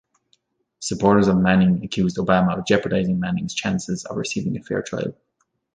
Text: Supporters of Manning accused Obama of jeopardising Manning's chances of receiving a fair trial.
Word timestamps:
Supporters 0.79 1.27
of 1.27 1.37
Manning 1.37 1.83
accused 1.85 2.17
Obama 2.17 2.57
of 2.57 2.65
jeopardising 2.65 3.19
Manning's 3.19 3.53
chances 3.53 4.03
of 4.03 4.17
receiving 4.17 4.57
a 4.57 4.63
fair 4.63 4.81
trial. 4.81 5.13